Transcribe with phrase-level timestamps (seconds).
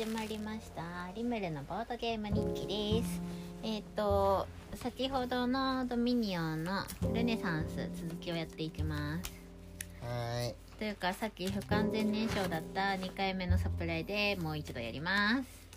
[0.00, 0.82] 始まりました。
[1.14, 3.20] リムルのボードゲーム日記です。
[3.62, 9.30] えっ、と先ほどのドミニオンのルネサンス続きをやっていきます。
[10.00, 10.54] はーい。
[10.78, 15.68] というかさっき不完全燃焼だった2回目のサプライでもう一度やります。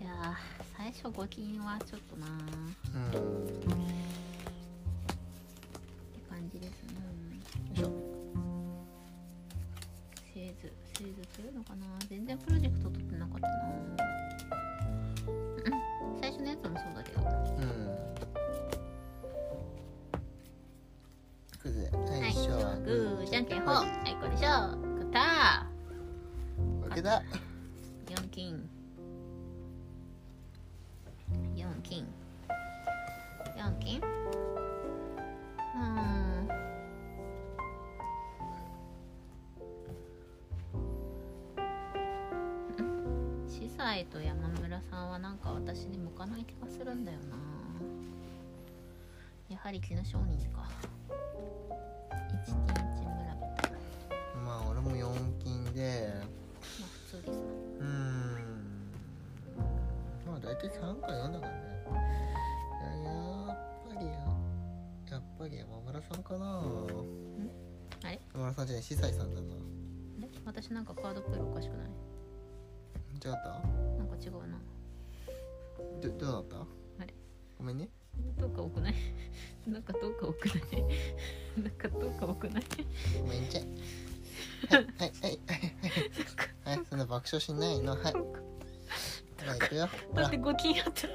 [0.00, 3.18] いやー最初5金はちょっとなー。
[3.78, 3.93] うん
[10.94, 13.54] 図製図するのかな全然プロジェクト取ってなかったな。
[15.26, 16.20] うん。
[16.20, 17.20] 最初のやつもそうだけど。
[17.20, 17.94] うん。
[21.58, 23.74] くずはい最初はグーじゃんけんほう。
[23.74, 25.22] ははいこれでしょ勝ったい
[26.88, 28.68] 負けだー4金
[43.94, 47.36] 司祭と山村さんはなんか私に向かない気がするんだよな。
[49.48, 50.68] やはり木の商人か。
[52.44, 53.14] 一金一村
[53.62, 53.70] 人。
[54.44, 56.12] まあ俺も4金で。
[56.80, 57.44] まあ普通ですな。
[57.44, 57.88] うーん。
[60.26, 61.58] まあ大体3か4だからね。
[62.90, 63.12] いや
[63.46, 63.56] やっ
[63.94, 64.12] ぱりや
[65.12, 66.64] やっぱり山村さんかな。
[68.02, 68.20] あれ？
[68.32, 69.54] 山村さんじゃない司祭さんだな。
[70.20, 70.28] え？
[70.44, 71.86] 私なんかカードプールおかしくない？
[73.16, 73.28] 違った？
[73.28, 74.58] なんか違うな。
[76.02, 76.56] どどうなった？
[76.56, 76.66] あ
[77.06, 77.14] れ？
[77.58, 77.88] ごめんね。
[78.38, 78.94] どうか多くない？
[79.66, 80.60] なんかどうか多くない？
[81.62, 82.64] なんかどうか多くない？
[83.20, 83.64] ごめんちゃい
[84.70, 85.40] はいはいはいはい。
[86.64, 87.92] はいはいそんな爆笑しないの？
[87.96, 88.12] はい。
[88.12, 88.34] ほ
[89.46, 89.88] ら行くよ。
[90.14, 91.08] だって5金あった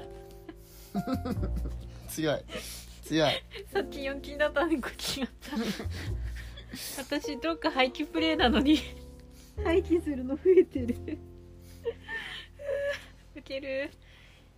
[2.08, 2.44] 強い。
[3.04, 3.32] 強い。
[3.72, 5.56] さっき4金だったのに5金あった。
[7.02, 8.78] 私どっか廃棄プレイなのに。
[9.64, 11.18] 廃棄するの増えてる
[13.40, 13.90] ウケる。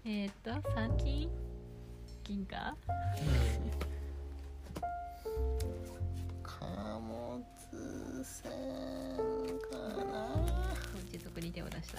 [0.05, 1.31] えっ、ー、と3金
[2.25, 2.75] 銀か
[6.43, 6.67] 貨
[7.01, 7.45] 物
[8.25, 8.51] 船
[9.71, 10.27] かな。
[11.13, 11.99] 持続に手を出した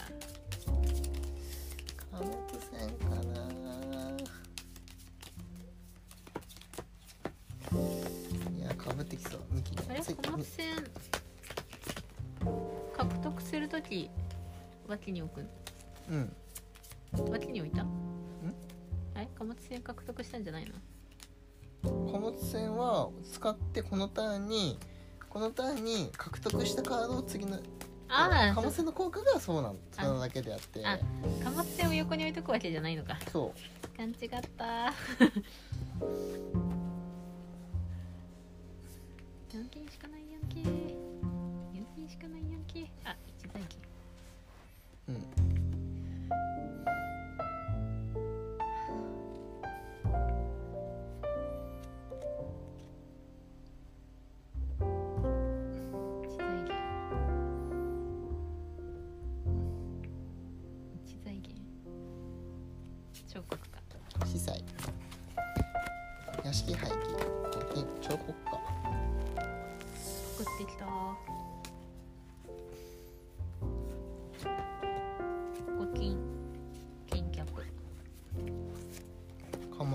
[2.11, 3.47] 貨物船かな。
[8.57, 9.41] いやかぶってきそう。
[9.89, 10.01] あれ？
[10.01, 10.75] 貨物船
[12.97, 14.09] 獲得するとき
[14.85, 15.47] 脇に置く
[16.09, 16.35] うん
[17.29, 17.85] 脇に置いた？
[19.16, 20.74] あれ貨物船獲得したんじゃないの？
[22.12, 24.78] 貨物船は使ってこのターンに
[25.29, 27.59] このターンに獲得したカードを次の
[28.07, 30.85] ああ貨物船の効果がそうなんそれだけであって。
[30.85, 31.00] あ
[31.44, 33.18] 貨物船を横に置いとくわけじゃないのか。
[33.31, 33.97] そう。
[33.97, 34.18] 勘違っ
[34.57, 34.94] た。
[39.53, 40.63] 4金しかない4金。
[40.63, 42.88] 4金しかない4金。
[43.06, 43.80] あ一財金。
[45.09, 45.24] うん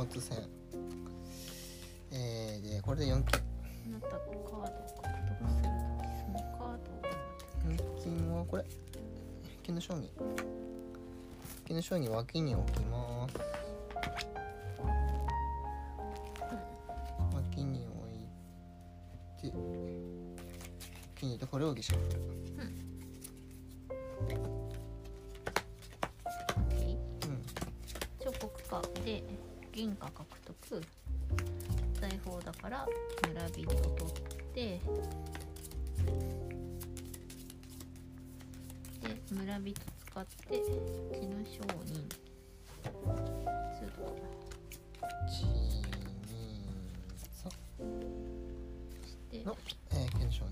[0.08, 0.48] 貨物船
[2.10, 3.42] えー、でこれで4金。
[3.86, 5.68] あなたカードを獲得する
[6.18, 7.08] そのカードを。
[7.68, 8.64] 4金はこれ
[9.62, 10.08] 金の商人
[11.66, 13.34] 金の商人脇に置きます。
[17.34, 18.08] 脇に置
[19.46, 19.52] いて
[21.16, 21.94] 脇に入れてこれを儀式
[49.28, 49.38] して。
[49.38, 49.56] 3の、
[49.90, 50.44] えー、金の商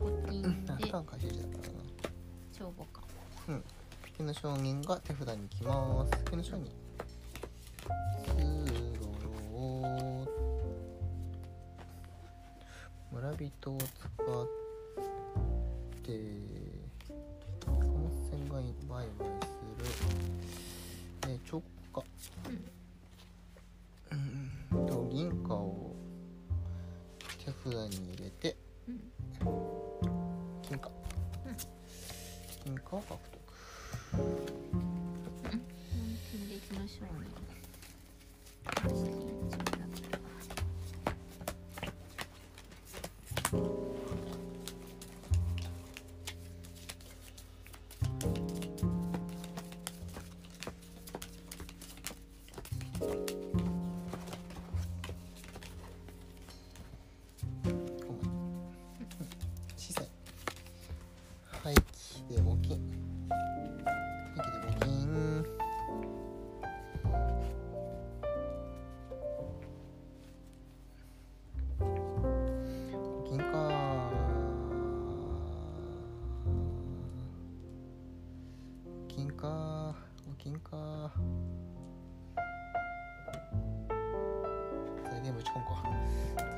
[0.00, 0.90] 5金人あで。
[0.90, 1.84] かんかしだからな。
[2.52, 3.02] 帳簿か。
[4.16, 6.24] 金の商人が手札に来ます。
[6.24, 6.70] 金の商人。
[13.12, 14.46] 村人を使っ
[16.02, 16.63] て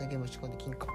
[0.06, 0.86] ゲーム仕込んで金貨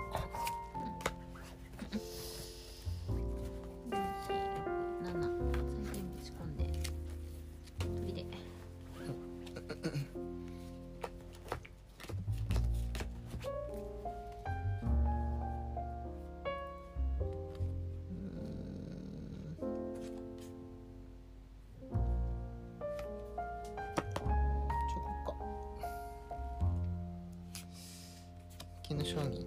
[29.13, 29.40] Which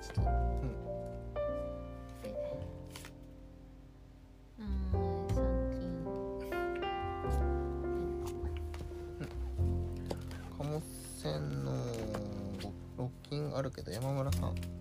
[0.00, 0.28] ちょっと、うん、
[4.58, 4.88] うん、
[10.56, 10.80] 貨物
[11.20, 11.72] 船の
[12.96, 14.77] ロッキンあるけど山村さん。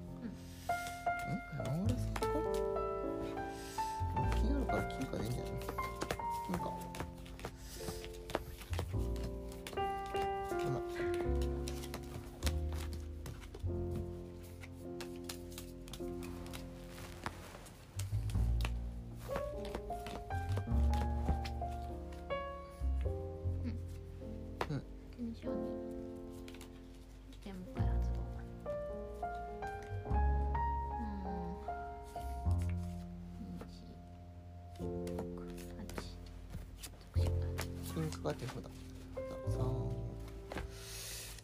[37.98, 38.70] 金かかってだ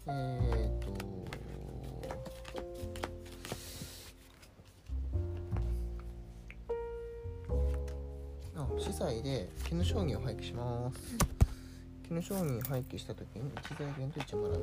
[0.06, 0.94] えっ、ー、と。
[8.56, 11.00] あ資材で絹商人を廃棄します、
[12.08, 14.60] 絹商人廃棄した時に一財源と1もらうと、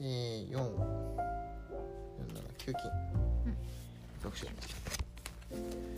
[0.00, 0.58] うん、で4 4
[2.18, 2.90] 7 9金、
[3.46, 3.50] う
[5.58, 5.91] ん、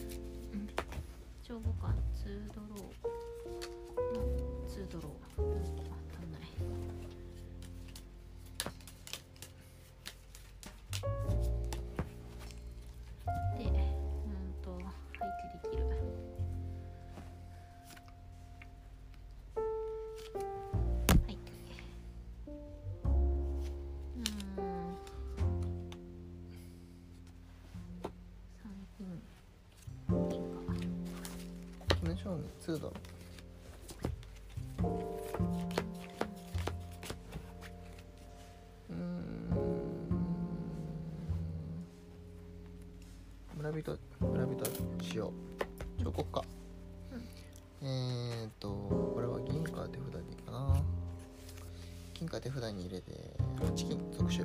[54.24, 54.44] 8金即手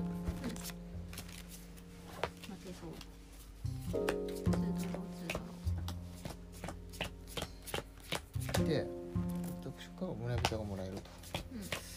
[2.50, 2.92] 待てそう
[3.92, 5.40] ツードローツー
[8.58, 8.86] ドロで
[9.64, 11.02] 即手か村人がもらえると。
[11.56, 11.89] ー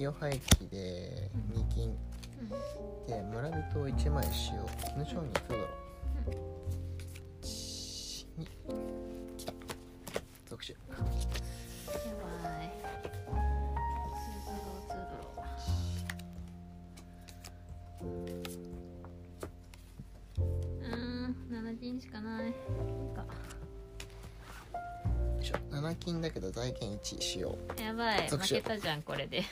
[0.00, 1.94] で屋敷を廃棄で2金。
[3.06, 4.66] で村人を1枚しよう。
[4.94, 5.68] 絹商人そうだろ
[7.42, 8.46] 1 2
[9.36, 9.52] きた。
[10.48, 11.04] 特殊やば
[12.64, 12.70] い。
[20.80, 20.96] うー
[21.28, 22.46] ん7人しかない。
[22.46, 22.54] いい
[23.14, 23.20] か。
[23.20, 23.28] よ
[25.42, 25.56] いしょ。
[25.70, 28.28] 7金だけど財源1しよやばい。
[28.30, 29.42] 負けたじゃんこれで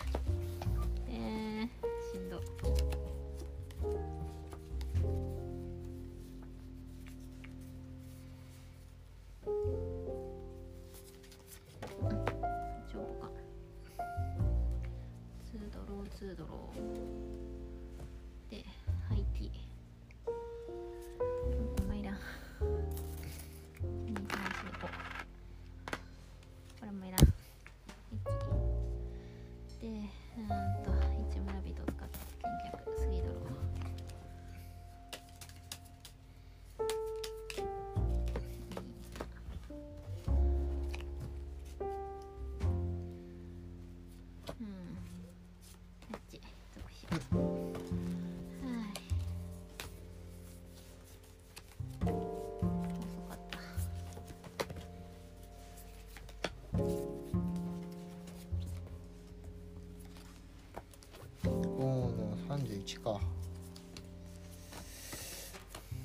[62.89, 63.21] 31か。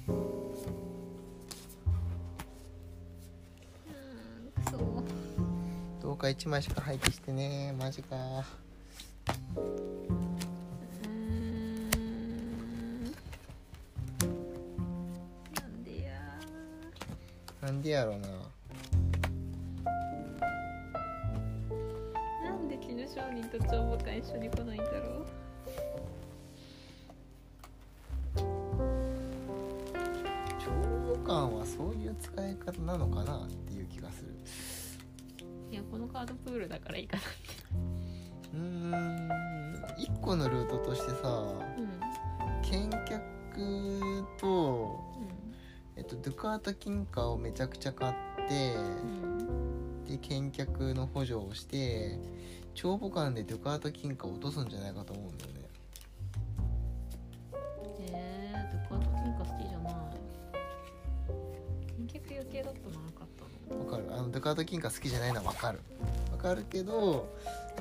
[0.07, 4.01] うー
[4.49, 4.77] んくそ
[6.01, 8.43] どうか1枚しか廃棄してねマジか
[40.33, 41.27] 個のルートとしてさ
[41.77, 41.93] うん
[42.63, 44.99] 見客と、
[45.95, 48.13] えっと、ドゥカート金貨をめちゃくちゃ買っ
[48.47, 50.05] てうん。
[50.05, 52.17] で見客の補助をして
[52.73, 55.59] 帳簿館でドゥカート金貨を落とすんじゃないかと思うんだよね。
[57.99, 59.93] えー、ドカート金貨好きじゃない。
[61.99, 63.27] 見客予定だったのなかっ
[63.67, 63.85] たの。
[63.85, 64.05] わかる。
[64.09, 65.79] あのドゥカート金貨好きじゃないのはわかる。
[66.31, 67.29] わかるけど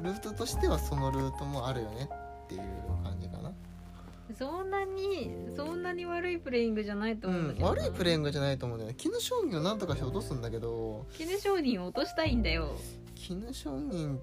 [0.02, 2.09] ルートとしてはそのルートもあるよね
[2.54, 2.64] ってい
[3.00, 3.52] う感じかな。
[4.38, 8.97] そんなにそんなに悪いプレイングじゃないとうん思うんだけどな、悪いプレイングじゃないと思うんだよね。
[8.97, 11.04] 絹商人をなんとかして落とすんだけど。
[11.12, 12.76] 絹商人を落としたいんだよ。
[13.14, 14.21] 絹商人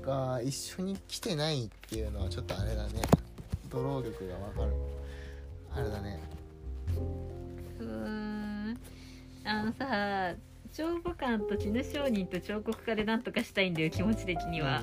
[0.00, 3.02] が一緒に来てないっていうのはちょっとあれだね。
[3.68, 4.72] ドロー力がわかる。
[5.74, 6.20] あれだね。
[7.78, 8.78] うーん。
[9.44, 10.34] あのさ
[10.72, 14.82] 帳簿館と絹商人と彫刻家でなんとかしたいんだよ気持ち的には、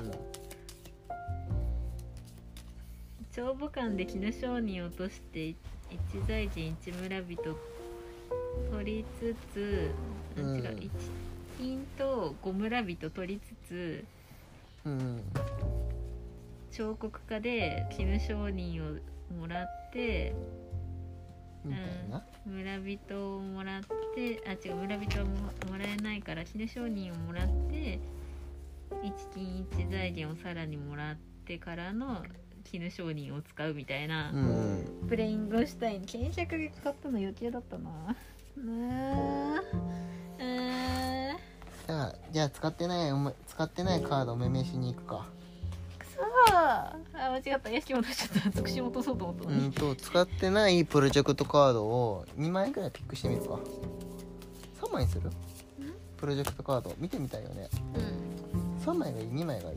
[3.40, 5.56] 帳簿館で絹商人を落として一
[6.28, 7.38] 財人一村人
[8.70, 9.90] 取りつつ、
[10.36, 10.56] あうん。
[10.58, 10.90] 違う一
[11.56, 14.04] 金と五村人取りつつ
[14.84, 15.22] うん、うん
[16.70, 20.34] 彫刻家で絹商人をもらって
[21.64, 23.82] みたいな、村人をもらっ
[24.14, 25.30] てあ違う村人はも
[25.70, 27.98] もらえないから絹商人をもらって
[29.02, 32.22] 一金一財源をさらにもらってからの
[32.70, 34.30] 絹商人を使うみたいな。
[34.30, 35.06] うん。
[35.08, 36.00] プレイングをしたい。
[36.00, 37.90] 見客がかかったの余計だったな。
[38.56, 38.62] うー
[39.56, 39.60] ん。
[41.86, 45.26] じゃあじゃあ使ってないおめ使ってないカードお目めしに行くか。
[45.98, 46.24] くそー。
[46.54, 47.70] あ間違った。
[47.70, 48.50] 屋敷戻しちゃった。
[48.52, 53.58] つくし落とそうと思ったうんと使ってないプロジェクトカードを2枚くらいピックしてみるか。
[54.80, 55.28] 3枚にする？
[56.16, 56.94] プロジェクトカード。
[56.98, 57.68] 見てみたいよね。
[57.94, 58.84] うん。
[58.84, 59.76] 3枚がいい？2枚がいい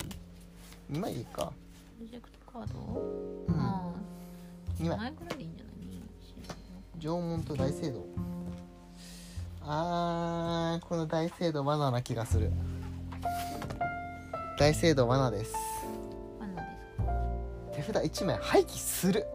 [0.92, 1.52] ？2枚でいいか。
[1.98, 2.80] プロジェクトカード？
[3.48, 3.56] うん。
[3.60, 3.92] あ
[4.80, 5.76] 2あ枚前ぐらいでいいんじゃない？
[7.00, 8.06] 縄文と大聖堂。
[9.66, 12.52] あーこの大聖堂罠な気がする。
[14.60, 15.56] 大聖堂罠です。
[16.40, 17.06] バナですか？
[17.76, 19.26] 手札1枚廃棄する。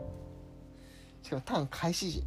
[1.22, 2.25] しかもターン開始時。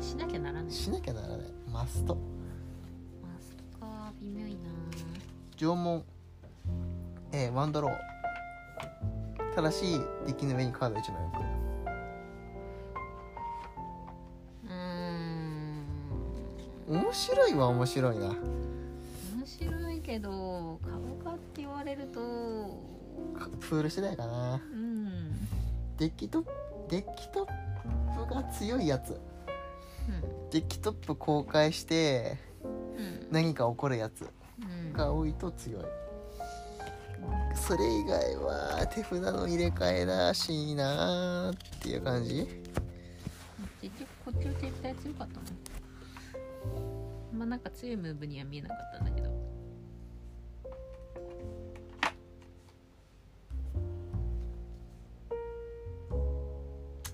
[0.00, 0.72] しなきゃならない。
[0.72, 1.38] しなきゃならない。
[1.70, 2.16] マスト。
[3.22, 4.12] マストか。
[4.18, 4.58] 微妙いな。
[5.56, 6.02] 縄文
[7.32, 9.54] えー、ワンドロー。
[9.54, 11.40] ただしデッキの上にカード1枚置く。
[14.66, 15.84] うーん。
[16.88, 18.26] 面白いは面白いな。
[18.26, 18.36] 面
[19.44, 22.20] 白いけど買うかって言われると。
[23.36, 24.54] かプール次第かな。
[24.54, 25.48] うん。
[25.98, 26.50] デッキトップ
[26.88, 29.20] デッキトップが強いやつ。
[30.50, 32.38] デッキトップ公開して
[32.98, 33.28] うん。
[33.30, 34.26] 何か起こるやつ
[34.62, 34.92] うん。
[34.92, 35.84] が多いと強い
[37.58, 42.46] それ以外は手札の入れ替えらしいなーっていう感じ？
[43.82, 45.34] 結局こっちの絶対強かった。
[45.40, 45.46] の
[47.32, 49.28] まあなんか強いムーブには見えなかったんだけど。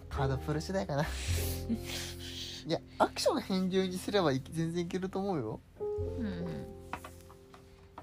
[0.08, 1.02] カードプール次第かな。
[2.66, 5.60] いやアクション返上にすればい全然いけると思うよ。
[5.80, 6.66] うんうん。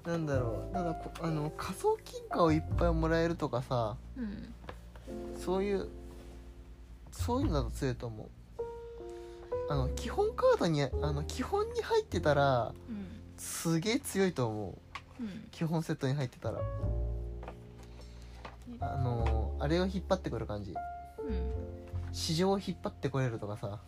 [0.04, 0.74] なんだろう。
[0.74, 1.96] ただこあの仮想
[2.32, 4.54] 金貨をいっぱいもらえるとかさうん。
[5.38, 5.88] そういう
[7.10, 8.28] そういうのだと強いと思う。
[9.68, 14.78] あの基本カードにあの基本に入ってたらうんすげえ強いと思
[15.20, 15.22] う。
[15.22, 15.48] うん。
[15.50, 16.60] 基本セットに入ってたら。
[18.80, 20.72] あのあれを引っ張ってくる感じ。
[20.72, 20.76] うん。
[22.12, 23.78] 市場を引っ張ってこれるとかさ。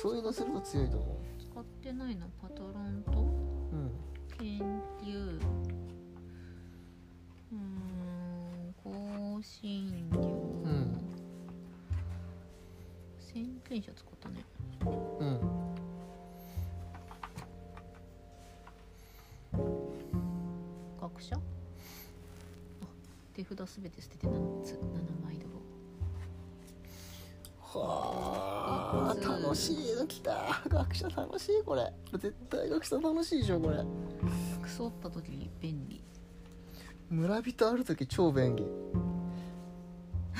[0.00, 1.20] そういうのすると強いと思
[1.52, 3.20] 使ってないなパトロンと？
[3.20, 3.90] ううん。
[4.38, 4.58] 研
[5.02, 5.38] 究
[9.40, 11.00] 香辛料ん
[13.18, 14.44] 先見者使ったね。
[15.18, 15.40] うん。
[21.00, 21.36] 学者？
[21.36, 21.40] あ
[23.32, 24.76] 手札すべて捨てて7つ7
[25.24, 25.54] 枚ドロ
[27.80, 30.60] はあ楽しいの来た。
[30.68, 31.90] 学者楽しいこれ。
[32.12, 33.78] 絶対学者楽しいでしょこれ。
[33.78, 33.86] ー
[34.60, 36.04] クソった時便利。
[37.08, 38.66] 村人ある時超便利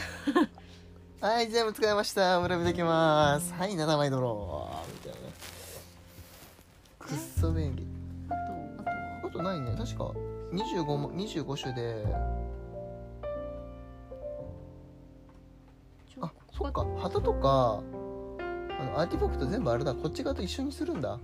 [1.21, 2.41] はい全部使いました。
[2.41, 3.53] 村人できます。
[3.53, 4.93] はい7枚ドロー。
[4.93, 5.29] みたいな。
[6.99, 7.87] くっそ便利。
[8.29, 9.21] あとあとは？
[9.25, 9.75] あとないね。
[9.77, 10.05] 確か
[10.53, 12.05] 25も25種で。
[16.23, 16.87] あそっか。
[16.99, 17.83] 旗とか
[18.79, 19.95] あのアーティファクト全部あれだ。
[19.95, 21.13] こっち側と一緒にするんだ。
[21.13, 21.19] あ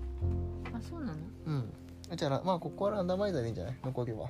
[0.80, 1.18] そうなの？
[1.46, 1.72] うん。
[2.16, 3.76] じゃあまあここはランダマイザーでいいんじゃない？
[3.84, 4.28] 残りは。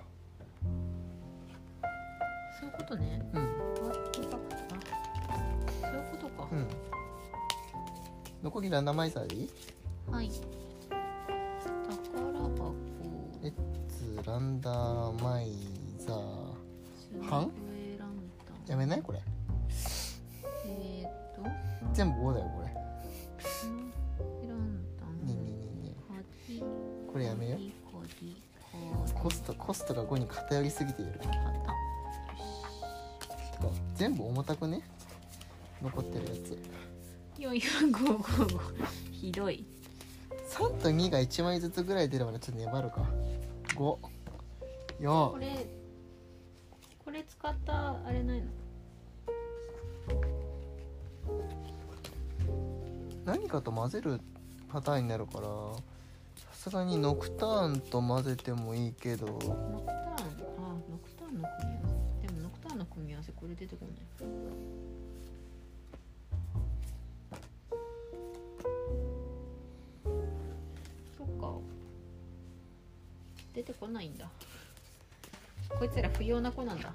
[2.61, 3.29] そういうことね。
[3.35, 3.46] うん
[6.57, 6.67] うん。
[8.43, 9.51] 残りランダマイザーでいい
[10.11, 10.31] はい。
[10.89, 12.75] 宝箱。
[13.43, 13.53] レッ
[13.89, 14.71] ツランダ
[15.23, 15.53] マイ
[15.99, 17.27] ザー。
[17.29, 17.51] 半？
[18.67, 19.03] やめない？
[19.03, 19.21] これ。
[20.67, 21.43] えー、っと。
[21.93, 22.67] 全部5だよこれ。
[27.13, 27.59] これやめよ
[29.15, 29.95] コストコスト。
[29.95, 31.19] が5に偏りすぎている。
[33.95, 34.83] 全部重たくね？
[35.83, 36.59] 残ってるやつ。
[37.39, 38.59] 4455
[39.13, 39.67] ひどい。
[40.49, 43.03] 3と2が1枚ずつぐらい出ればねちょっと粘るか。
[43.69, 44.01] 5こ
[45.01, 45.67] 4れ
[47.05, 48.47] これ使ったあれないの？
[53.25, 54.21] 何かと混ぜる
[54.69, 55.49] パターンになるから
[56.53, 59.27] さすがにノクターンと混ぜてもいいけど。
[59.27, 59.57] ノクターン？
[59.59, 60.25] あ
[60.91, 61.89] ノクターンの組み合わ
[62.23, 62.27] せ。
[62.27, 63.97] でもノクターンの組み合わせこれ出てこない
[73.57, 74.29] 出てこないんだ。
[75.79, 76.93] こいつら不要な子なんだ。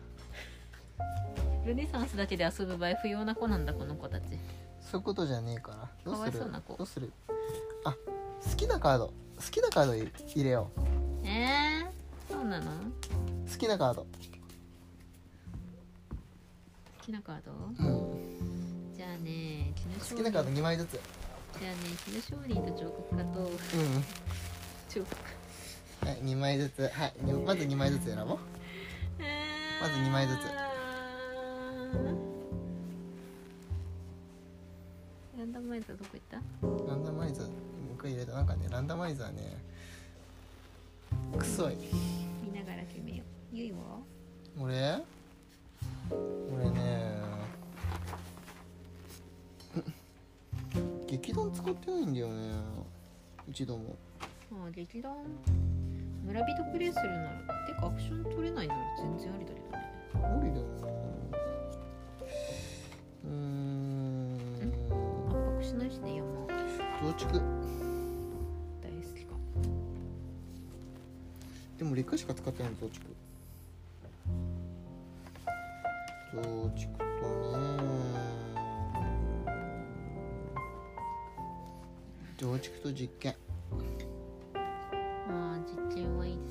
[1.66, 4.26] ルネサンスだけで遊ぶ場合不要な子なんだこの子たち。
[4.80, 6.22] そういうことじゃねえからどうする？
[6.22, 6.76] かわいそうな子。
[6.78, 7.12] どうする？
[7.84, 7.96] あ
[8.48, 9.08] 好きなカード。
[9.08, 9.14] 好
[9.50, 10.12] きなカード入
[10.44, 10.70] れよ
[11.24, 12.72] えー、そうなの？
[12.72, 12.74] う
[13.52, 14.02] 好きなカード。
[14.04, 14.08] 好
[17.04, 17.52] きなカード？
[17.52, 18.94] うん。
[18.96, 20.92] じゃあね絹好きなカード2枚ずつ。
[20.92, 23.40] じゃあね絹商人と彫刻家と。
[23.40, 23.50] うん。
[24.88, 25.16] 彫刻。
[25.16, 25.31] はい
[26.24, 26.88] 2枚ずつ。
[26.88, 27.14] はい。
[27.24, 28.28] にまず2枚ずつ選ぼう。
[29.82, 30.40] まず2枚ずつ。
[35.38, 36.38] ランダマイザーどこ行った？
[36.88, 37.50] ランダマイザー
[37.90, 38.34] 僕入れた。
[38.34, 39.58] なんかねランダマイザーね
[41.38, 41.76] くそい。
[42.44, 43.56] 見ながら決めよう。
[43.56, 43.78] ゆいは
[44.60, 45.04] 俺？
[46.12, 47.22] 俺ね
[51.08, 52.52] 劇団使ってないんだよね。
[53.50, 53.96] 一度も。
[54.54, 55.16] ああ劇団
[56.24, 57.30] 村人プレイするなら
[57.68, 59.82] てかアクション取れないなら全然ありだけどね。
[60.38, 60.88] 無理だよな
[63.26, 64.38] うん。
[64.60, 66.42] 圧迫しないしね山
[67.02, 69.34] 増築大好きか
[71.80, 73.06] でも劣化しか使ってない増築
[76.34, 77.12] 増築とね
[82.38, 83.36] 増築と実験
[86.06, 86.51] あ実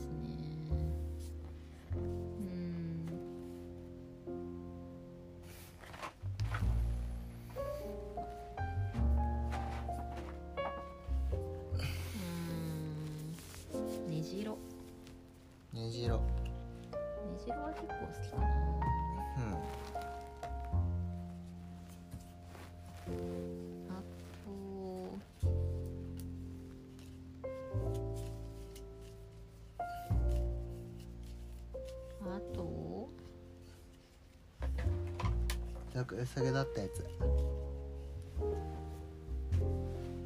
[36.20, 37.04] なんか良さげだったやつ。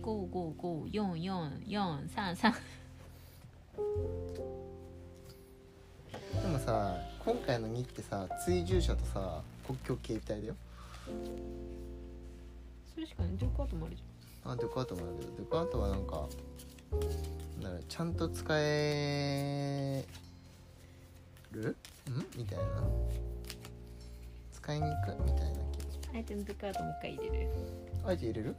[0.03, 2.59] 五五五四四四三三で
[6.49, 10.55] もさ今回の2ってさ追従者とさ国境形態だよ。
[12.93, 14.03] それしかねデュカートもあるじ
[14.45, 16.29] あデカートもあるけどデカートはなんか
[17.63, 20.05] だろうちゃんと使え
[21.53, 21.71] る？
[21.71, 21.77] ん？
[22.37, 22.65] みたいな。
[24.53, 25.17] 使いにく？
[25.25, 25.64] みたいな
[26.15, 27.49] あえてデュカートもう一回入れる。
[28.07, 28.57] あえて入れる？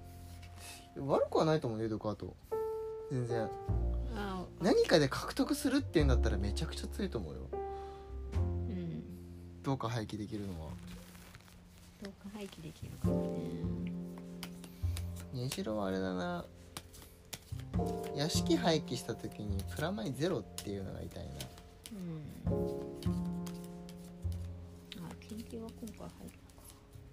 [0.98, 2.36] 悪くはないと思うよデカート。
[3.12, 3.50] 全然。
[4.16, 7.40] あ何かで獲得するっていうんだったらめちゃくちゃ強いと思うよ。
[8.34, 9.04] うん。
[9.64, 10.70] どうか廃棄できるのは。
[12.04, 13.20] どうか廃棄できるからね。
[15.44, 16.46] ねじろはあれだな。
[18.16, 21.32] 屋敷廃棄した時にプラマイゼロっていうのが痛いな。
[21.94, 22.60] うん。
[25.06, 26.45] あ研究は今回入るのか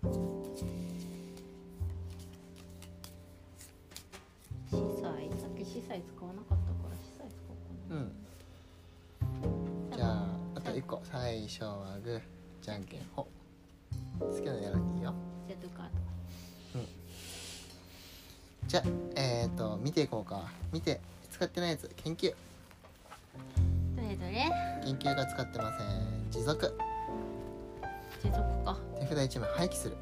[0.02, 0.10] 司
[5.00, 7.96] 祭さっき司祭使わなかったから司祭使おうかな。
[7.96, 9.96] うん。
[9.96, 12.20] じゃああと1個最初はグー
[12.60, 13.00] じゃんけん。
[13.14, 13.28] ほ。
[14.18, 15.14] 好きなのやらんでいいよ。
[15.46, 15.86] じゃあドゥカー
[18.66, 18.84] じゃあ
[19.16, 20.50] えっ、ー、と見ていこうか。
[20.72, 22.30] 見て使ってないやつ研究。
[22.30, 22.36] ト
[23.96, 24.50] どれどれ？
[24.84, 26.30] 研究が使ってません。
[26.32, 26.76] 持続
[28.30, 28.78] か。
[29.00, 29.96] 手札1枚廃棄する。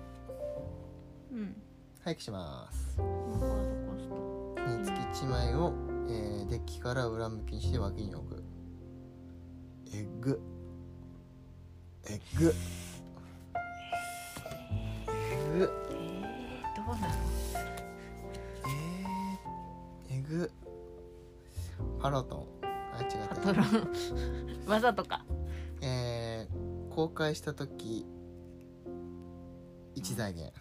[1.33, 1.57] うん。
[2.05, 2.97] 廃棄します。
[2.97, 3.47] カード
[3.93, 5.73] コストにつき1枚を、
[6.09, 8.43] えーデッキから裏向きにして脇に置く。
[9.95, 10.41] エッグ。
[12.09, 12.53] エッグ。
[15.27, 15.73] エッグ。
[15.89, 17.15] えー、どうなの
[20.11, 20.51] えー、エグ。
[22.01, 22.47] パロトン。
[22.65, 23.35] あ違った。
[23.37, 24.67] パトロン。
[24.67, 25.25] わざとか。
[25.29, 25.40] えー、
[26.91, 28.05] 公開した時
[29.97, 30.55] 1財源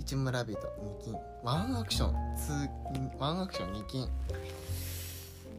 [0.00, 0.56] 1村人2
[1.04, 1.16] 金。
[1.44, 2.14] ワンアクション。
[2.36, 4.08] 2ワンアクション2金。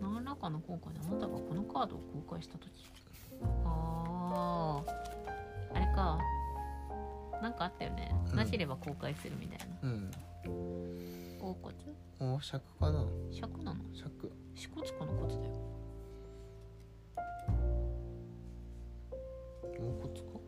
[0.01, 2.71] 何らかの効果であなたがこのカードを公開した時。
[3.63, 6.17] あああれか。
[7.41, 8.35] なんかあったよね、うん。
[8.35, 9.77] なければ公開するみたいな。
[9.83, 10.11] うん。
[11.39, 11.75] 大骨？
[12.35, 13.05] お尺かな。
[13.31, 13.79] 尺なの？
[13.93, 14.31] 尺。
[14.55, 15.51] 支笏湖の骨だよ
[19.81, 20.39] お骨か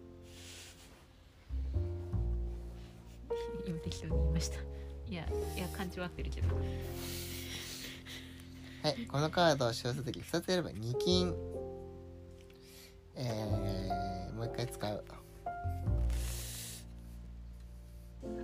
[3.67, 4.57] 今適当に言いました
[5.07, 6.47] いやいや感じは合ってるけど。
[8.83, 11.35] はいこのカードを使用するとき2つやれば2金。
[13.15, 15.03] えー、もう一回使う。
[15.43, 15.47] ア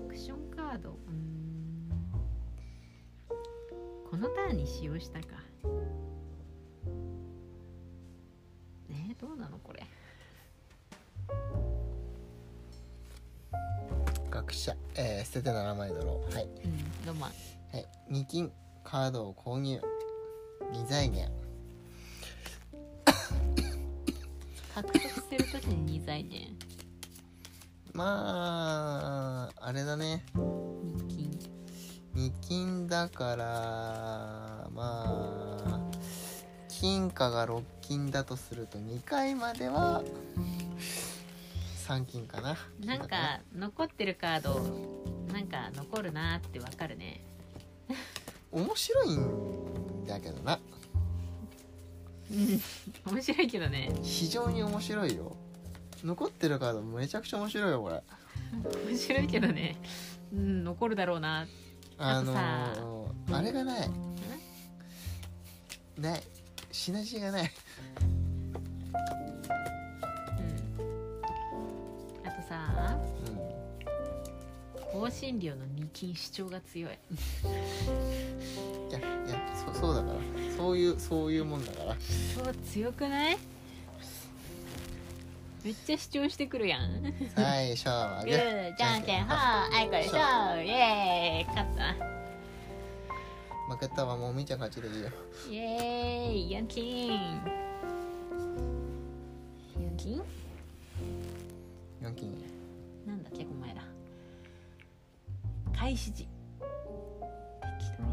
[0.07, 0.91] クションカード。
[0.91, 1.89] うーん。
[4.11, 5.27] このターンに使用したか。
[8.89, 9.83] ねえどうなのこれ？
[14.47, 16.45] 学者、えー、捨てて7枚ドローはい。
[16.45, 17.31] うんロマン。
[17.73, 18.51] はい、2金。
[18.83, 19.81] カードを購入。
[20.71, 21.29] 2財源。
[24.73, 26.53] 獲得するときに2財源。
[27.91, 30.23] まああれだね。
[30.35, 31.39] 2金。
[32.15, 35.03] 2金だからま
[35.67, 35.91] あ
[36.69, 40.03] 金貨が6金だとすると2回までは
[41.87, 42.57] 3金かな。
[42.85, 44.59] なんか残ってるカード
[45.33, 47.21] なんか残るなーってわかるね。
[48.51, 50.59] 面白いんだけどな。
[52.29, 52.61] うん。
[53.13, 53.89] 面白いけどね。
[54.03, 55.35] 非常に面白いよ。
[56.03, 58.03] 残ってるカードめちゃくちゃ面白いよこれ。
[58.89, 59.77] 面白いけどね。
[60.33, 61.47] うん残るだろうな。
[61.97, 63.89] あのあーあれがない。
[65.97, 66.23] ない。
[66.69, 67.51] シナジーがない
[75.01, 76.91] 香辛料の二金主張が強い。
[76.91, 76.93] い
[78.93, 79.07] やいや
[79.73, 80.19] そそうだから。
[80.55, 81.95] そういうそういうもんだから。
[82.35, 83.37] そう強くない？
[85.63, 87.13] めっちゃ主張してくるやん。
[87.35, 90.11] 最初はググーじゃんけんほーあいこでしょ
[90.61, 91.93] イエーイ勝った
[93.69, 95.09] 負けたわもうみーちゃん勝ちでいいよ。
[95.49, 97.11] イエーイヤンキン。
[97.11, 97.17] ヤ
[99.91, 100.21] ンキン
[102.01, 102.31] ？4金
[103.05, 103.81] なんだっけお前ら
[105.77, 106.23] 開始時。
[106.23, 108.09] 適当に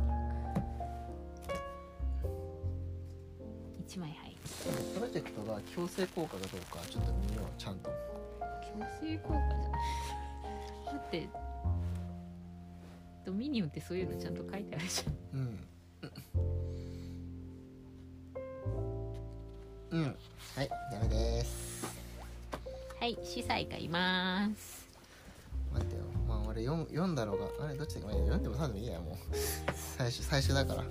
[3.89, 4.37] 1枚入る
[4.95, 7.91] プロジェクトが強制効果かどうかちょっと見ようちゃんと。
[8.61, 9.71] 強制効果じゃない。
[10.87, 11.29] だって。
[13.25, 15.41] ドミニオンってそういうのちゃんと書いてあるじゃん。
[15.41, 15.59] うん。
[19.91, 20.17] うん。
[20.57, 21.87] はいダメです。
[23.01, 24.84] はい司祭がいます
[26.55, 28.07] 俺読読んだろうがあれどっちだっけ？
[28.07, 29.15] まあ読んでも3でもいいやもう。
[29.97, 30.83] 最初最初だから。
[30.83, 30.91] えっ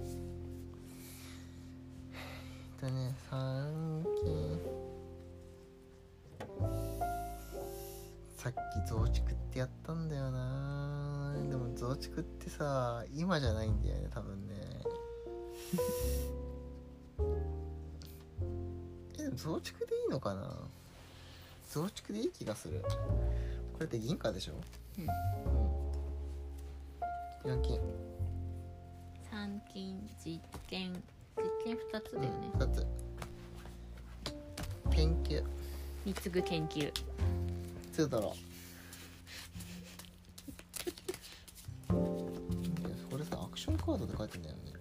[2.79, 4.59] とね三金
[8.35, 11.33] さっき増築ってやったんだよな。
[11.49, 14.53] でも増築ってさ今じゃないんだよね多分ね。
[19.19, 20.57] えでも増築でいいのかな？
[21.71, 22.81] 増築でいい気がする。
[22.81, 24.53] これって銀貨でしょ？
[24.97, 25.07] うん。
[27.51, 27.79] 4金
[29.31, 30.93] 三金実験。
[31.37, 32.85] 実験2つだよね、2つ。
[34.91, 35.43] 研究。
[36.05, 36.91] 三つぐ研究。
[37.93, 41.95] 2ドローい
[42.83, 44.72] やこれさアクションカードで書いてんだよね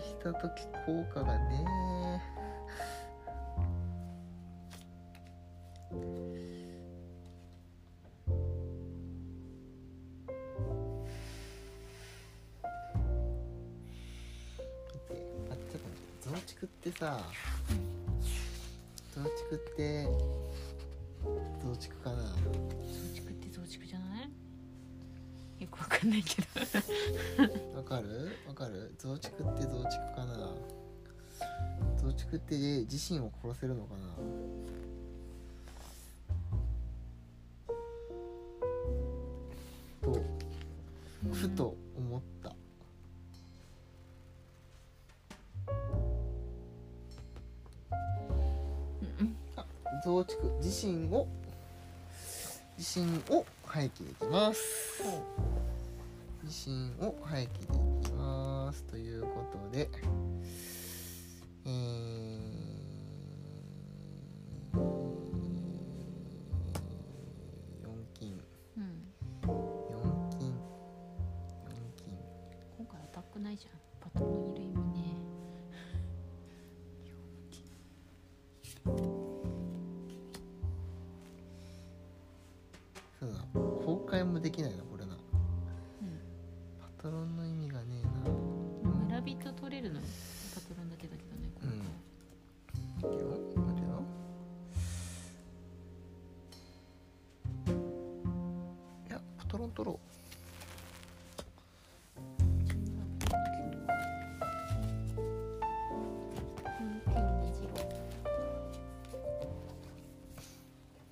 [0.00, 1.97] した時効果がね。
[32.30, 34.00] 増築って自身を殺せるのかな？
[40.02, 40.22] と
[41.32, 42.54] ふと思った。
[50.04, 50.52] 増築。
[50.62, 51.26] 自身を
[52.76, 55.02] 自身を廃棄できます。
[56.44, 57.60] 自身を廃棄
[58.02, 58.84] できます。
[58.84, 59.88] ということで
[61.66, 62.17] えー
[73.58, 73.72] じゃん。
[74.00, 74.57] パトロン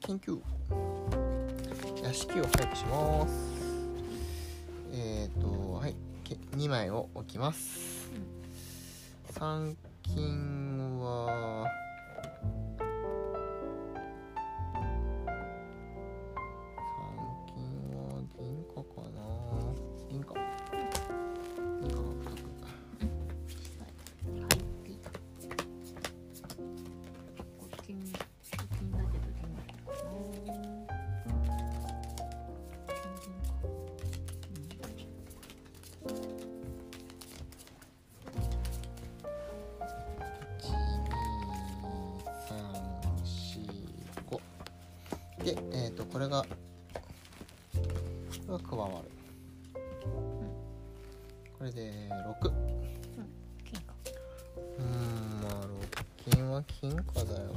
[0.06, 0.38] 緊急
[2.04, 3.34] 屋敷を早くします。
[4.92, 5.96] えっ、ー、と、はい。
[6.56, 8.08] 2枚を置きます。
[9.32, 9.74] 3
[51.66, 52.50] れで6
[53.64, 53.94] 金か。
[54.78, 55.52] うーんまあ
[56.28, 57.54] 6金は金貨だよね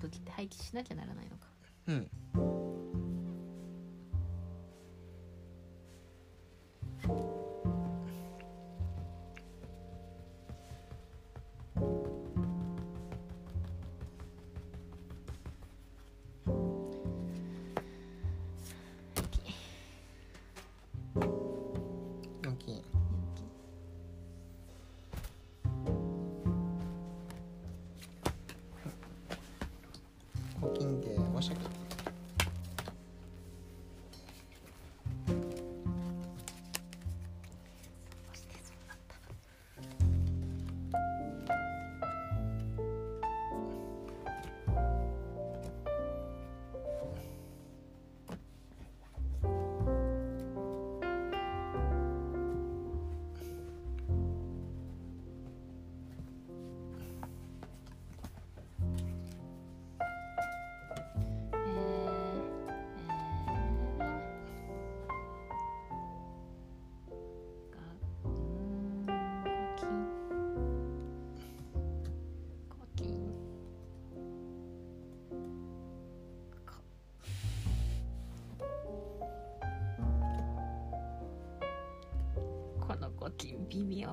[0.00, 1.46] 時って廃棄しなきゃならないのか。
[1.86, 2.10] うん。
[83.40, 84.08] このコキン微妙。
[84.10, 84.12] う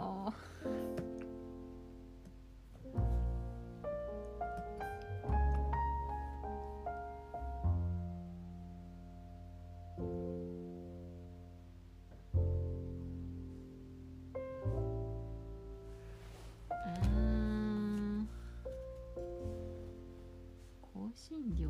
[17.03, 17.05] ー
[18.21, 18.29] ん。
[20.81, 21.69] 香辛料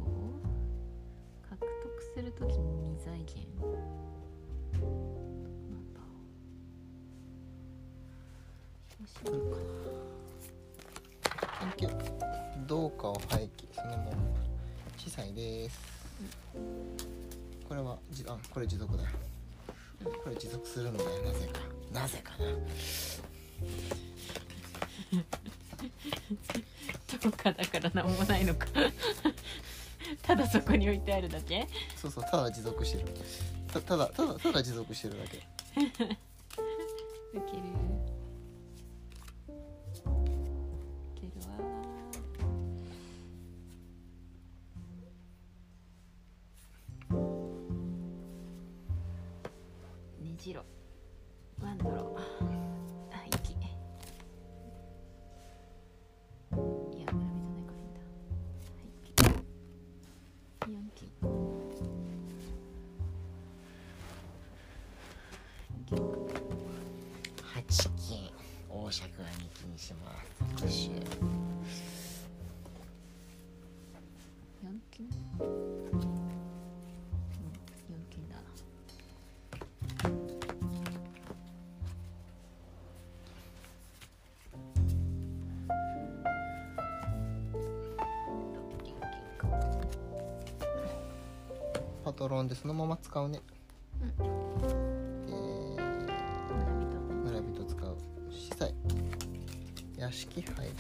[1.50, 1.68] 獲得
[2.14, 4.07] するときに未財源
[9.16, 9.58] 香辛料か
[11.78, 14.12] 研究どうかを廃棄そのまま
[14.98, 15.80] 小さいです。
[17.68, 19.10] これはじあこれ持続だよ
[20.04, 21.60] これ持続するのだよなぜか。
[21.92, 22.34] なぜか。
[22.38, 22.52] なな
[27.24, 28.68] どうかだからなんもないのか。
[30.22, 33.06] ただそこに置いてあるだけそうそうただ持続してる
[33.74, 35.46] たただただただ持続してるだけ
[92.28, 93.42] ロンでそのまま使うね、
[94.20, 94.28] うん、
[95.30, 97.98] えー、村人使う。
[98.30, 98.74] 司祭
[99.98, 100.74] 屋敷入る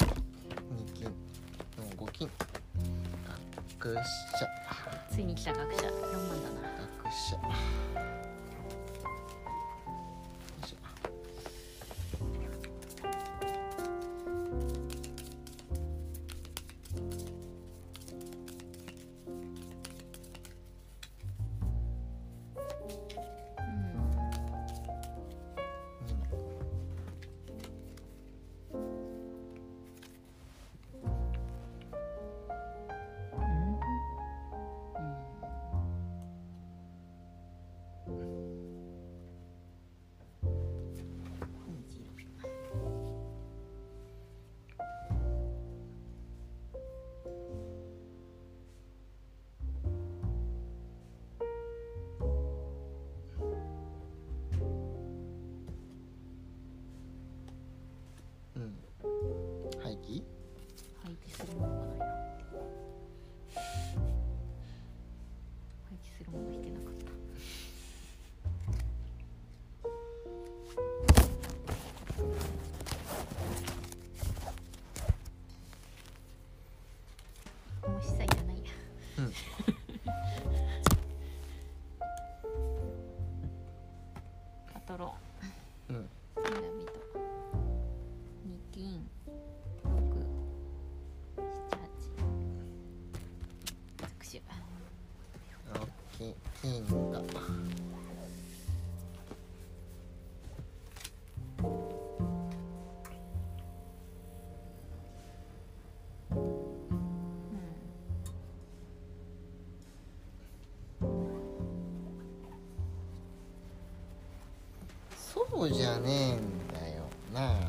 [115.58, 117.67] そうじゃねえんだよな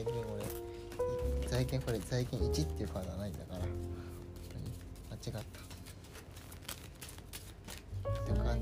[0.00, 3.58] 最近俺財源これ財源1っていうカードはないんだから。
[3.58, 3.68] 本
[4.48, 4.72] 当に。
[5.10, 5.60] 間違った。
[8.24, 8.56] デュカ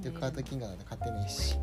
[0.00, 1.58] デカードキングなんて勝手にいいし。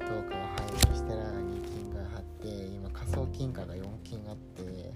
[0.00, 4.92] どうかを配布したら二金が張って今仮想金貨が4金あって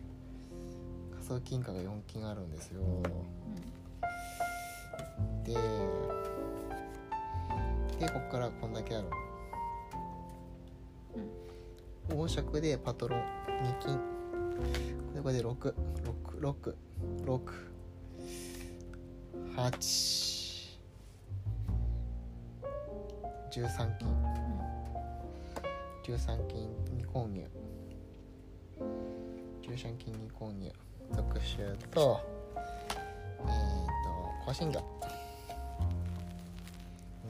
[1.14, 2.82] 仮想金貨が4金あるんですよ。
[5.44, 5.54] で
[7.98, 9.08] でこっからこんだけある。
[12.10, 14.15] の王爵でパトロン2金
[14.56, 14.62] こ
[15.16, 16.76] れこれで66668
[23.50, 24.08] 13金。
[26.04, 27.42] 13金に購入。
[29.62, 30.70] 13金に購入。
[31.14, 31.58] 特集
[31.92, 32.20] と
[33.38, 33.50] えっ、ー、と
[34.46, 34.82] 香辛料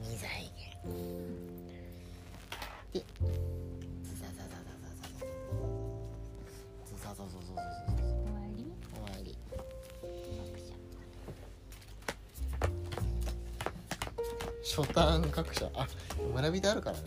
[0.01, 0.51] 二財
[0.83, 0.99] 源
[2.93, 3.03] で
[14.77, 15.87] 初端各社あ
[16.35, 17.03] 村人あるからね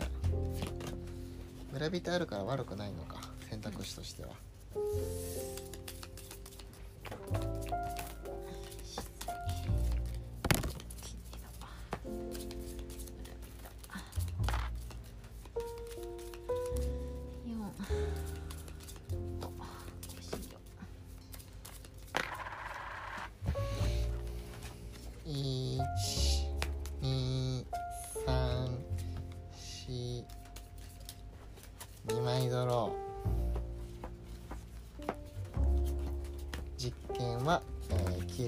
[1.71, 3.21] 村人あるから悪くないのか。
[3.49, 4.29] 選択肢としては。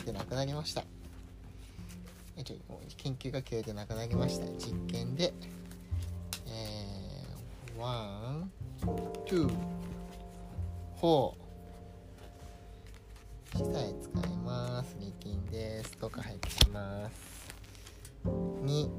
[0.04, 0.84] てなくなりました。
[2.98, 4.46] 研究が消えてなくなりました。
[4.58, 5.34] 実験で。
[6.48, 8.52] えー、ワン
[9.28, 11.44] ツーフォー。
[13.56, 14.98] 資材使います。
[15.00, 15.98] 2金です。
[15.98, 17.54] とか入ってきます。
[18.26, 18.90] 2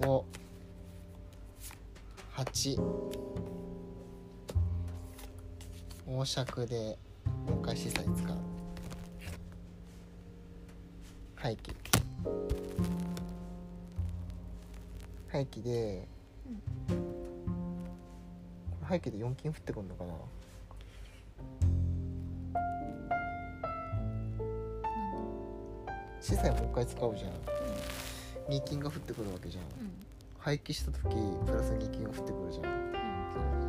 [0.00, 0.24] 5
[2.34, 2.80] 8
[6.06, 7.05] 王爵で。
[19.10, 20.12] れ廃棄で4金降ってくるのかな。
[26.20, 27.30] 資材もう一回使うじゃん。
[28.52, 29.64] 2金が降ってくるわけじゃん。
[29.64, 30.06] うん。
[30.38, 31.02] 廃棄した時
[31.46, 32.66] プラス2金が降ってくるじゃん。
[33.60, 33.65] うん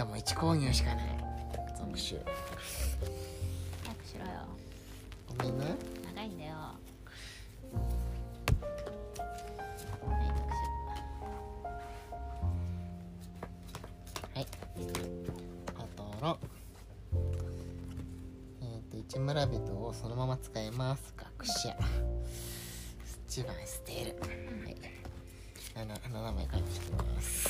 [0.00, 1.04] でも1購入しかない。
[1.76, 2.18] 続集
[3.84, 4.30] 早くしろよ。
[5.28, 5.76] ごめんね。
[6.14, 6.54] 長いんだよ。
[6.54, 6.74] は
[7.60, 7.66] い
[9.92, 10.06] 特
[14.34, 14.46] はい。
[15.76, 16.38] パトロン
[18.62, 21.12] えっ、と一村人をそのまま使います。
[21.14, 21.76] 学者。
[23.28, 24.16] 一番捨てる。
[24.18, 24.26] は
[24.70, 24.76] い。
[25.74, 27.49] 7, 7枚返してきます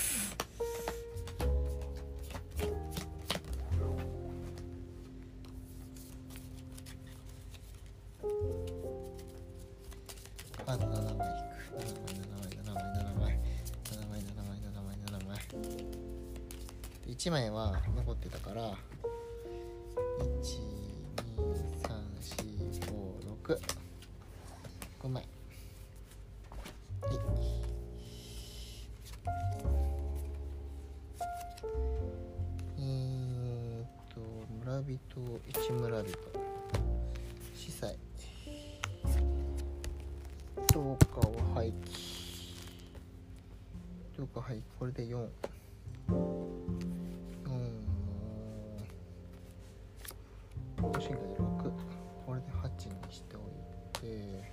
[54.20, 54.52] いて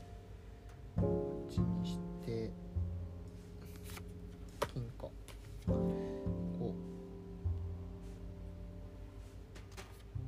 [0.98, 2.52] 8にして
[4.74, 5.08] 金貨
[5.68, 6.74] 5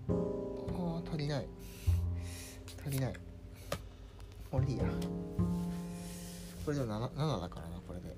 [0.08, 1.48] あー足りない
[2.86, 3.14] 足りない
[4.52, 4.86] これでいいや
[6.66, 8.16] これでも 7, 7だからなこれで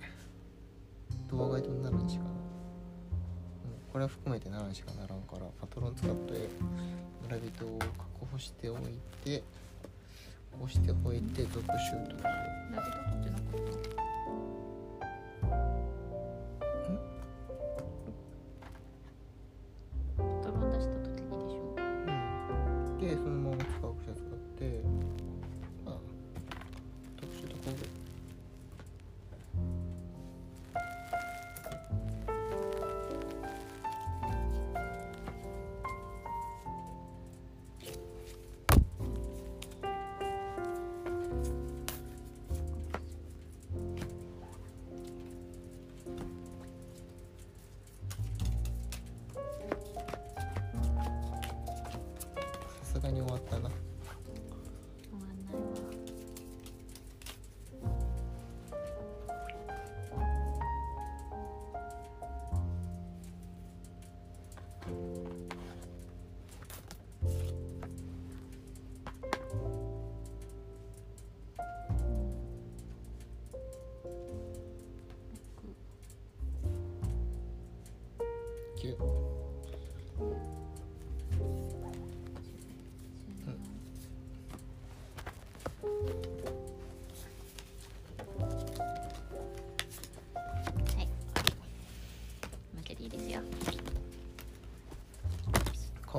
[1.30, 2.36] 動画と7にしかな、うん、
[3.91, 6.49] これは含めて7にしかならんからパトロン使って
[7.24, 8.80] 村人を確保しておい
[9.24, 9.43] て
[10.64, 12.16] 押しておいて続集と
[12.70, 14.01] 村人取ってなかった？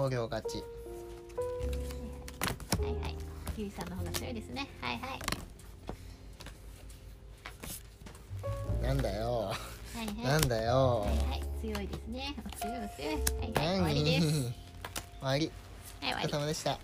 [0.02, 0.64] 工業勝ち。
[2.82, 3.70] はいはい。
[3.70, 4.68] さんの方が強いですね。
[4.80, 5.20] はいはい。
[8.82, 9.52] なんだよ。
[9.94, 10.16] はいはい。
[10.24, 11.06] なんだよ。
[11.06, 11.42] はいはい。
[11.62, 12.34] 強いですね。
[12.44, 13.14] お強いお強い。
[13.54, 13.76] はいはい。
[13.76, 14.26] 終わりです。
[14.26, 14.52] 終
[15.20, 15.52] わり。
[16.02, 16.78] お疲れ様でした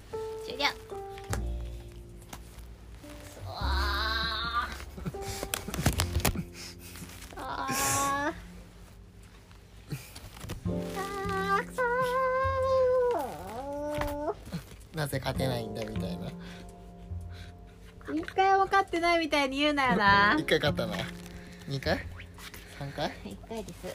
[19.28, 20.36] みたいに言うなよな。
[20.38, 20.96] 一回勝ったな。
[21.68, 21.98] 二回？
[22.78, 23.12] 三回？
[23.26, 23.86] 一回です。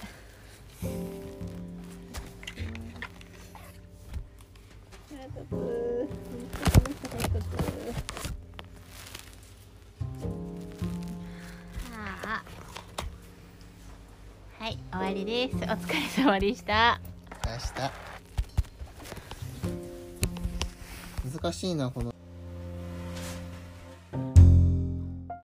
[11.89, 12.43] はあ
[14.59, 15.55] はい終わりです。
[15.55, 17.01] お疲れ様でした。
[17.43, 17.53] 明
[21.31, 21.39] 日。
[21.41, 22.12] 難しいなこの